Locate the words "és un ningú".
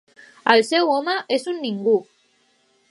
1.39-1.97